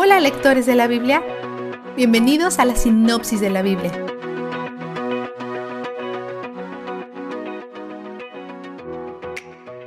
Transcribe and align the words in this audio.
Hola 0.00 0.20
lectores 0.20 0.64
de 0.64 0.76
la 0.76 0.86
Biblia, 0.86 1.24
bienvenidos 1.96 2.60
a 2.60 2.64
la 2.64 2.76
sinopsis 2.76 3.40
de 3.40 3.50
la 3.50 3.62
Biblia. 3.62 3.90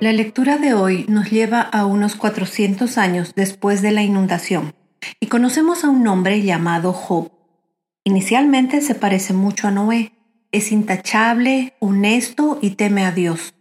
La 0.01 0.11
lectura 0.11 0.57
de 0.57 0.73
hoy 0.73 1.05
nos 1.07 1.31
lleva 1.31 1.61
a 1.61 1.85
unos 1.85 2.17
400 2.17 2.97
años 2.97 3.35
después 3.37 3.81
de 3.81 3.91
la 3.91 4.03
inundación 4.03 4.73
y 5.21 5.27
conocemos 5.27 5.85
a 5.85 5.89
un 5.89 6.05
hombre 6.07 6.41
llamado 6.41 6.91
Job. 6.91 7.31
Inicialmente 8.03 8.81
se 8.81 8.95
parece 8.95 9.31
mucho 9.31 9.69
a 9.69 9.71
Noé, 9.71 10.11
es 10.51 10.73
intachable, 10.73 11.73
honesto 11.79 12.59
y 12.61 12.71
teme 12.71 13.05
a 13.05 13.13
Dios. 13.13 13.53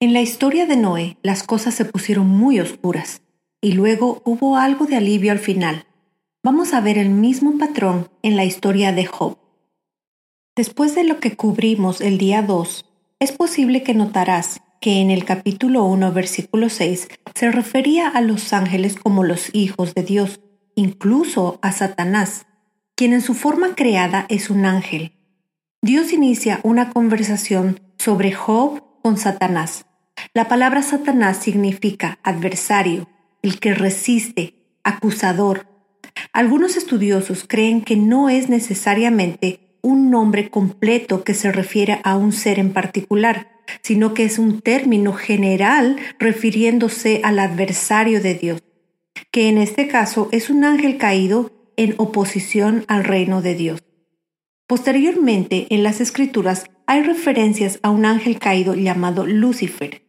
En 0.00 0.14
la 0.14 0.22
historia 0.22 0.64
de 0.64 0.78
Noé 0.78 1.18
las 1.22 1.42
cosas 1.42 1.74
se 1.74 1.84
pusieron 1.84 2.28
muy 2.28 2.60
oscuras 2.60 3.20
y 3.66 3.72
luego 3.72 4.22
hubo 4.24 4.58
algo 4.58 4.86
de 4.86 4.94
alivio 4.94 5.32
al 5.32 5.40
final. 5.40 5.86
Vamos 6.44 6.72
a 6.72 6.80
ver 6.80 6.98
el 6.98 7.08
mismo 7.08 7.58
patrón 7.58 8.08
en 8.22 8.36
la 8.36 8.44
historia 8.44 8.92
de 8.92 9.06
Job. 9.06 9.38
Después 10.54 10.94
de 10.94 11.02
lo 11.02 11.18
que 11.18 11.34
cubrimos 11.34 12.00
el 12.00 12.16
día 12.16 12.42
2, 12.42 12.84
es 13.18 13.32
posible 13.32 13.82
que 13.82 13.92
notarás 13.92 14.60
que 14.80 15.00
en 15.00 15.10
el 15.10 15.24
capítulo 15.24 15.82
1, 15.82 16.12
versículo 16.12 16.68
6, 16.68 17.08
se 17.34 17.50
refería 17.50 18.06
a 18.06 18.20
los 18.20 18.52
ángeles 18.52 18.94
como 18.94 19.24
los 19.24 19.52
hijos 19.52 19.94
de 19.94 20.04
Dios, 20.04 20.38
incluso 20.76 21.58
a 21.60 21.72
Satanás, 21.72 22.46
quien 22.94 23.14
en 23.14 23.20
su 23.20 23.34
forma 23.34 23.74
creada 23.74 24.26
es 24.28 24.48
un 24.48 24.64
ángel. 24.64 25.10
Dios 25.82 26.12
inicia 26.12 26.60
una 26.62 26.90
conversación 26.90 27.80
sobre 27.98 28.30
Job 28.30 28.84
con 29.02 29.16
Satanás. 29.16 29.86
La 30.34 30.46
palabra 30.46 30.82
Satanás 30.82 31.38
significa 31.38 32.20
adversario, 32.22 33.08
el 33.46 33.60
que 33.60 33.74
resiste, 33.74 34.54
acusador. 34.82 35.68
Algunos 36.32 36.76
estudiosos 36.76 37.44
creen 37.46 37.80
que 37.80 37.94
no 37.94 38.28
es 38.28 38.48
necesariamente 38.48 39.78
un 39.82 40.10
nombre 40.10 40.50
completo 40.50 41.22
que 41.22 41.32
se 41.32 41.52
refiere 41.52 42.00
a 42.02 42.16
un 42.16 42.32
ser 42.32 42.58
en 42.58 42.72
particular, 42.72 43.48
sino 43.82 44.14
que 44.14 44.24
es 44.24 44.40
un 44.40 44.62
término 44.62 45.12
general 45.12 45.96
refiriéndose 46.18 47.20
al 47.22 47.38
adversario 47.38 48.20
de 48.20 48.34
Dios, 48.34 48.62
que 49.30 49.48
en 49.48 49.58
este 49.58 49.86
caso 49.86 50.28
es 50.32 50.50
un 50.50 50.64
ángel 50.64 50.98
caído 50.98 51.52
en 51.76 51.94
oposición 51.98 52.84
al 52.88 53.04
reino 53.04 53.42
de 53.42 53.54
Dios. 53.54 53.84
Posteriormente, 54.66 55.68
en 55.70 55.84
las 55.84 56.00
escrituras 56.00 56.64
hay 56.88 57.02
referencias 57.02 57.78
a 57.84 57.90
un 57.90 58.06
ángel 58.06 58.40
caído 58.40 58.74
llamado 58.74 59.24
Lucifer, 59.24 60.05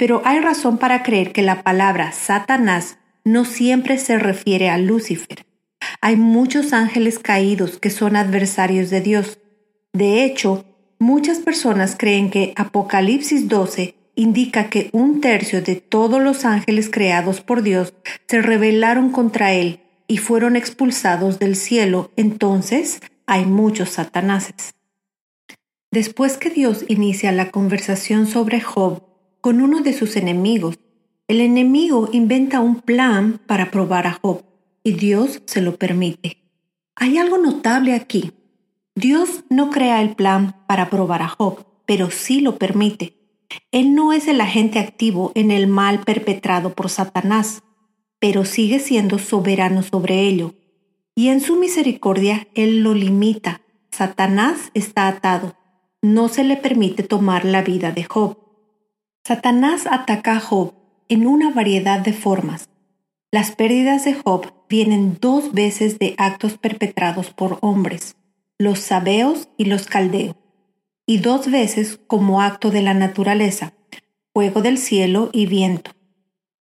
pero 0.00 0.22
hay 0.24 0.40
razón 0.40 0.78
para 0.78 1.02
creer 1.02 1.30
que 1.30 1.42
la 1.42 1.62
palabra 1.62 2.12
Satanás 2.12 2.96
no 3.22 3.44
siempre 3.44 3.98
se 3.98 4.18
refiere 4.18 4.70
a 4.70 4.78
Lucifer. 4.78 5.44
Hay 6.00 6.16
muchos 6.16 6.72
ángeles 6.72 7.18
caídos 7.18 7.76
que 7.76 7.90
son 7.90 8.16
adversarios 8.16 8.88
de 8.88 9.02
Dios. 9.02 9.40
De 9.92 10.24
hecho, 10.24 10.64
muchas 10.98 11.40
personas 11.40 11.96
creen 11.98 12.30
que 12.30 12.54
Apocalipsis 12.56 13.46
12 13.46 13.94
indica 14.14 14.70
que 14.70 14.88
un 14.94 15.20
tercio 15.20 15.60
de 15.60 15.76
todos 15.76 16.22
los 16.22 16.46
ángeles 16.46 16.88
creados 16.88 17.42
por 17.42 17.60
Dios 17.60 17.92
se 18.26 18.40
rebelaron 18.40 19.10
contra 19.10 19.52
Él 19.52 19.80
y 20.08 20.16
fueron 20.16 20.56
expulsados 20.56 21.38
del 21.38 21.56
cielo. 21.56 22.10
Entonces, 22.16 23.02
hay 23.26 23.44
muchos 23.44 23.90
satanases. 23.90 24.72
Después 25.90 26.38
que 26.38 26.48
Dios 26.48 26.86
inicia 26.88 27.32
la 27.32 27.50
conversación 27.50 28.26
sobre 28.26 28.62
Job 28.62 29.09
con 29.40 29.60
uno 29.60 29.80
de 29.80 29.92
sus 29.92 30.16
enemigos. 30.16 30.78
El 31.28 31.40
enemigo 31.40 32.08
inventa 32.12 32.60
un 32.60 32.80
plan 32.80 33.40
para 33.46 33.70
probar 33.70 34.06
a 34.06 34.18
Job 34.20 34.42
y 34.82 34.92
Dios 34.92 35.42
se 35.46 35.60
lo 35.60 35.76
permite. 35.76 36.38
Hay 36.96 37.18
algo 37.18 37.38
notable 37.38 37.94
aquí. 37.94 38.32
Dios 38.94 39.44
no 39.48 39.70
crea 39.70 40.02
el 40.02 40.14
plan 40.16 40.56
para 40.66 40.90
probar 40.90 41.22
a 41.22 41.28
Job, 41.28 41.64
pero 41.86 42.10
sí 42.10 42.40
lo 42.40 42.58
permite. 42.58 43.16
Él 43.72 43.94
no 43.94 44.12
es 44.12 44.28
el 44.28 44.40
agente 44.40 44.78
activo 44.78 45.32
en 45.34 45.50
el 45.50 45.66
mal 45.66 46.00
perpetrado 46.00 46.74
por 46.74 46.88
Satanás, 46.88 47.62
pero 48.18 48.44
sigue 48.44 48.78
siendo 48.78 49.18
soberano 49.18 49.82
sobre 49.82 50.20
ello. 50.20 50.54
Y 51.14 51.28
en 51.28 51.40
su 51.40 51.56
misericordia 51.56 52.48
Él 52.54 52.80
lo 52.80 52.94
limita. 52.94 53.62
Satanás 53.90 54.70
está 54.74 55.08
atado. 55.08 55.54
No 56.02 56.28
se 56.28 56.44
le 56.44 56.56
permite 56.56 57.02
tomar 57.02 57.44
la 57.44 57.62
vida 57.62 57.92
de 57.92 58.04
Job. 58.04 58.36
Satanás 59.24 59.86
ataca 59.86 60.36
a 60.36 60.40
Job 60.40 60.74
en 61.08 61.26
una 61.26 61.50
variedad 61.50 62.00
de 62.00 62.12
formas. 62.12 62.68
Las 63.30 63.52
pérdidas 63.52 64.04
de 64.04 64.14
Job 64.14 64.52
vienen 64.68 65.18
dos 65.20 65.52
veces 65.52 65.98
de 65.98 66.14
actos 66.18 66.56
perpetrados 66.58 67.30
por 67.30 67.58
hombres, 67.60 68.16
los 68.58 68.80
sabeos 68.80 69.48
y 69.56 69.66
los 69.66 69.86
caldeos, 69.86 70.36
y 71.06 71.18
dos 71.18 71.50
veces 71.50 72.00
como 72.06 72.40
acto 72.40 72.70
de 72.70 72.82
la 72.82 72.94
naturaleza, 72.94 73.74
fuego 74.32 74.62
del 74.62 74.78
cielo 74.78 75.30
y 75.32 75.46
viento. 75.46 75.92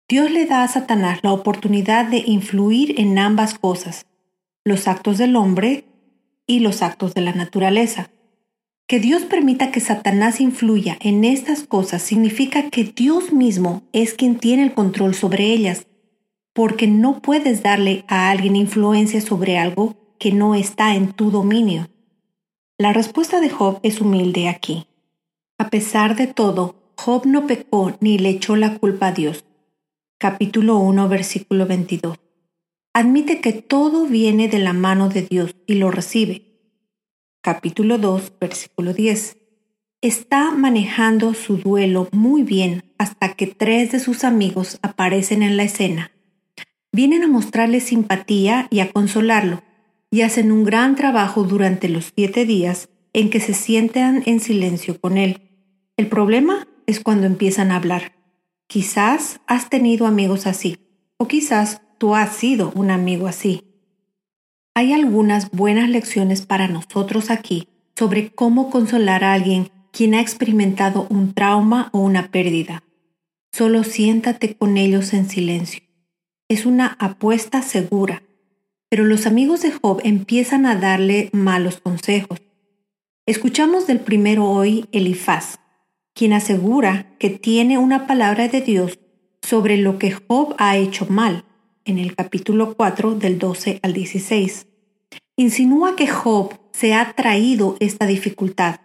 Dios 0.07 0.29
le 0.29 0.45
da 0.45 0.63
a 0.63 0.67
Satanás 0.67 1.19
la 1.23 1.31
oportunidad 1.31 2.05
de 2.05 2.23
influir 2.25 2.99
en 2.99 3.17
ambas 3.19 3.57
cosas, 3.57 4.05
los 4.65 4.87
actos 4.87 5.17
del 5.17 5.35
hombre 5.35 5.85
y 6.45 6.59
los 6.59 6.81
actos 6.81 7.13
de 7.13 7.21
la 7.21 7.31
naturaleza. 7.31 8.09
Que 8.89 8.99
Dios 8.99 9.21
permita 9.21 9.69
que 9.69 9.81
Satanás 9.81 10.41
influya 10.41 10.97
en 10.99 11.23
estas 11.23 11.61
cosas 11.61 12.01
significa 12.01 12.71
que 12.71 12.85
Dios 12.85 13.31
mismo 13.31 13.83
es 13.93 14.15
quien 14.15 14.39
tiene 14.39 14.63
el 14.63 14.73
control 14.73 15.13
sobre 15.13 15.53
ellas, 15.53 15.85
porque 16.55 16.87
no 16.87 17.21
puedes 17.21 17.61
darle 17.61 18.03
a 18.07 18.31
alguien 18.31 18.55
influencia 18.55 19.21
sobre 19.21 19.59
algo 19.59 19.95
que 20.17 20.31
no 20.31 20.55
está 20.55 20.95
en 20.95 21.13
tu 21.13 21.29
dominio. 21.29 21.87
La 22.79 22.91
respuesta 22.91 23.39
de 23.39 23.51
Job 23.51 23.79
es 23.83 24.01
humilde 24.01 24.49
aquí. 24.49 24.87
A 25.59 25.69
pesar 25.69 26.15
de 26.15 26.25
todo, 26.25 26.73
Job 26.97 27.27
no 27.27 27.45
pecó 27.45 27.95
ni 27.99 28.17
le 28.17 28.29
echó 28.29 28.55
la 28.55 28.79
culpa 28.79 29.09
a 29.09 29.11
Dios. 29.11 29.45
Capítulo 30.17 30.79
1, 30.79 31.07
versículo 31.07 31.67
22. 31.67 32.17
Admite 32.95 33.39
que 33.39 33.53
todo 33.53 34.07
viene 34.07 34.47
de 34.47 34.57
la 34.57 34.73
mano 34.73 35.09
de 35.09 35.21
Dios 35.21 35.55
y 35.67 35.75
lo 35.75 35.91
recibe 35.91 36.48
capítulo 37.51 37.97
2, 37.97 38.33
versículo 38.39 38.93
10. 38.93 39.35
Está 40.03 40.51
manejando 40.51 41.33
su 41.33 41.57
duelo 41.57 42.07
muy 42.11 42.43
bien 42.43 42.83
hasta 42.99 43.33
que 43.33 43.47
tres 43.47 43.91
de 43.91 43.99
sus 43.99 44.23
amigos 44.23 44.77
aparecen 44.83 45.41
en 45.41 45.57
la 45.57 45.63
escena. 45.63 46.11
Vienen 46.91 47.23
a 47.23 47.27
mostrarle 47.27 47.79
simpatía 47.79 48.67
y 48.69 48.81
a 48.81 48.91
consolarlo, 48.91 49.63
y 50.11 50.21
hacen 50.21 50.51
un 50.51 50.63
gran 50.63 50.95
trabajo 50.95 51.43
durante 51.43 51.89
los 51.89 52.11
siete 52.15 52.45
días 52.45 52.89
en 53.13 53.31
que 53.31 53.39
se 53.39 53.55
sientan 53.55 54.21
en 54.27 54.41
silencio 54.41 55.01
con 55.01 55.17
él. 55.17 55.41
El 55.97 56.05
problema 56.05 56.67
es 56.85 56.99
cuando 56.99 57.25
empiezan 57.25 57.71
a 57.71 57.77
hablar. 57.77 58.11
Quizás 58.67 59.41
has 59.47 59.71
tenido 59.71 60.05
amigos 60.05 60.45
así, 60.45 60.77
o 61.17 61.27
quizás 61.27 61.81
tú 61.97 62.13
has 62.13 62.35
sido 62.35 62.71
un 62.75 62.91
amigo 62.91 63.25
así. 63.25 63.68
Hay 64.79 64.93
algunas 64.93 65.51
buenas 65.51 65.89
lecciones 65.89 66.45
para 66.45 66.69
nosotros 66.69 67.31
aquí 67.31 67.67
sobre 67.97 68.29
cómo 68.29 68.69
consolar 68.69 69.25
a 69.25 69.33
alguien 69.33 69.71
quien 69.91 70.13
ha 70.13 70.21
experimentado 70.21 71.05
un 71.09 71.33
trauma 71.33 71.89
o 71.91 71.99
una 71.99 72.31
pérdida. 72.31 72.81
Solo 73.51 73.83
siéntate 73.83 74.55
con 74.55 74.77
ellos 74.77 75.11
en 75.11 75.27
silencio. 75.27 75.81
Es 76.47 76.65
una 76.65 76.95
apuesta 76.97 77.61
segura, 77.61 78.23
pero 78.87 79.03
los 79.03 79.25
amigos 79.25 79.63
de 79.63 79.71
Job 79.73 79.99
empiezan 80.05 80.65
a 80.65 80.77
darle 80.77 81.29
malos 81.33 81.81
consejos. 81.81 82.41
Escuchamos 83.25 83.85
del 83.85 83.99
primero 83.99 84.45
hoy 84.45 84.85
Elifaz, 84.93 85.59
quien 86.13 86.31
asegura 86.31 87.17
que 87.19 87.29
tiene 87.29 87.77
una 87.77 88.07
palabra 88.07 88.47
de 88.47 88.61
Dios 88.61 88.97
sobre 89.41 89.75
lo 89.75 89.99
que 89.99 90.13
Job 90.13 90.55
ha 90.57 90.77
hecho 90.77 91.05
mal, 91.09 91.43
en 91.83 91.97
el 91.97 92.15
capítulo 92.15 92.75
4 92.75 93.15
del 93.15 93.39
12 93.39 93.79
al 93.81 93.91
16 93.91 94.68
insinúa 95.39 95.95
que 95.95 96.05
Job 96.05 96.59
se 96.73 96.93
ha 96.93 97.13
traído 97.13 97.77
esta 97.79 98.05
dificultad, 98.05 98.81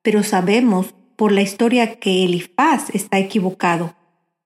pero 0.00 0.22
sabemos 0.22 0.94
por 1.16 1.32
la 1.32 1.42
historia 1.42 2.00
que 2.00 2.24
Elifaz 2.24 2.88
está 2.94 3.18
equivocado. 3.18 3.94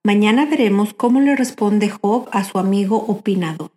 Mañana 0.03 0.45
veremos 0.47 0.93
cómo 0.93 1.21
le 1.21 1.37
responde 1.37 1.89
Job 1.89 2.29
a 2.33 2.43
su 2.43 2.59
amigo 2.59 2.97
opinado. 2.97 3.71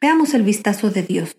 Veamos 0.00 0.32
el 0.32 0.42
vistazo 0.42 0.88
de 0.88 1.02
Dios. 1.02 1.36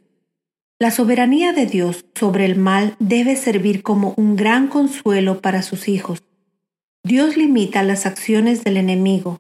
La 0.78 0.92
soberanía 0.92 1.54
de 1.54 1.66
Dios 1.66 2.06
sobre 2.14 2.46
el 2.46 2.56
mal 2.56 2.96
debe 3.00 3.36
servir 3.36 3.82
como 3.82 4.14
un 4.16 4.36
gran 4.36 4.68
consuelo 4.68 5.42
para 5.42 5.64
sus 5.64 5.88
hijos. 5.88 6.22
Dios 7.04 7.36
limita 7.36 7.82
las 7.82 8.06
acciones 8.06 8.64
del 8.64 8.78
enemigo, 8.78 9.40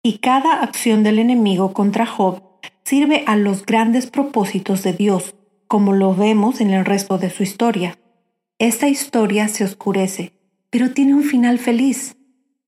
y 0.00 0.18
cada 0.18 0.62
acción 0.62 1.02
del 1.02 1.18
enemigo 1.18 1.72
contra 1.72 2.06
Job 2.06 2.40
sirve 2.84 3.24
a 3.26 3.34
los 3.34 3.66
grandes 3.66 4.06
propósitos 4.08 4.84
de 4.84 4.92
Dios, 4.92 5.34
como 5.70 5.92
lo 5.92 6.16
vemos 6.16 6.60
en 6.60 6.70
el 6.70 6.84
resto 6.84 7.16
de 7.16 7.30
su 7.30 7.44
historia. 7.44 7.96
Esta 8.58 8.88
historia 8.88 9.46
se 9.46 9.62
oscurece, 9.62 10.32
pero 10.68 10.90
tiene 10.90 11.14
un 11.14 11.22
final 11.22 11.60
feliz. 11.60 12.16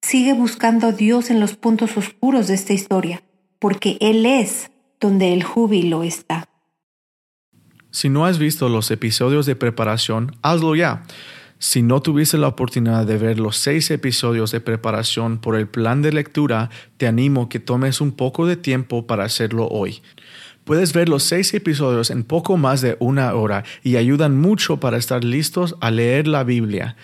Sigue 0.00 0.34
buscando 0.34 0.86
a 0.86 0.92
Dios 0.92 1.28
en 1.28 1.40
los 1.40 1.56
puntos 1.56 1.96
oscuros 1.96 2.46
de 2.46 2.54
esta 2.54 2.74
historia, 2.74 3.24
porque 3.58 3.98
Él 4.00 4.24
es 4.24 4.70
donde 5.00 5.32
el 5.32 5.42
júbilo 5.42 6.04
está. 6.04 6.44
Si 7.90 8.08
no 8.08 8.24
has 8.24 8.38
visto 8.38 8.68
los 8.68 8.88
episodios 8.92 9.46
de 9.46 9.56
preparación, 9.56 10.36
hazlo 10.40 10.76
ya. 10.76 11.02
Si 11.58 11.82
no 11.82 12.02
tuviste 12.02 12.38
la 12.38 12.46
oportunidad 12.46 13.04
de 13.04 13.18
ver 13.18 13.40
los 13.40 13.56
seis 13.56 13.90
episodios 13.90 14.52
de 14.52 14.60
preparación 14.60 15.38
por 15.38 15.56
el 15.56 15.66
plan 15.66 16.02
de 16.02 16.12
lectura, 16.12 16.70
te 16.98 17.08
animo 17.08 17.48
que 17.48 17.58
tomes 17.58 18.00
un 18.00 18.12
poco 18.12 18.46
de 18.46 18.56
tiempo 18.56 19.08
para 19.08 19.24
hacerlo 19.24 19.66
hoy. 19.66 20.02
Puedes 20.64 20.92
ver 20.92 21.08
los 21.08 21.24
seis 21.24 21.52
episodios 21.54 22.10
en 22.10 22.22
poco 22.22 22.56
más 22.56 22.80
de 22.80 22.96
una 23.00 23.34
hora 23.34 23.64
y 23.82 23.96
ayudan 23.96 24.40
mucho 24.40 24.78
para 24.78 24.96
estar 24.96 25.24
listos 25.24 25.76
a 25.80 25.90
leer 25.90 26.28
la 26.28 26.44
Biblia. 26.44 26.96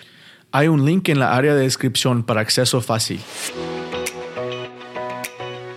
Hay 0.51 0.69
un 0.69 0.85
link 0.85 1.09
en 1.09 1.19
la 1.19 1.35
área 1.35 1.53
de 1.53 1.63
descripción 1.63 2.23
para 2.23 2.41
acceso 2.41 2.79
fácil. 2.79 3.19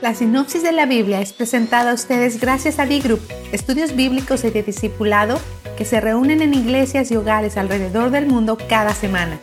La 0.00 0.14
sinopsis 0.14 0.62
de 0.62 0.72
la 0.72 0.86
Biblia 0.86 1.20
es 1.20 1.32
presentada 1.32 1.90
a 1.90 1.94
ustedes 1.94 2.40
gracias 2.40 2.78
a 2.78 2.86
B-Group, 2.86 3.20
estudios 3.52 3.94
bíblicos 3.96 4.44
y 4.44 4.50
de 4.50 4.62
discipulado 4.62 5.40
que 5.76 5.84
se 5.84 6.00
reúnen 6.00 6.40
en 6.40 6.54
iglesias 6.54 7.10
y 7.10 7.16
hogares 7.16 7.56
alrededor 7.56 8.10
del 8.10 8.26
mundo 8.26 8.58
cada 8.68 8.94
semana. 8.94 9.40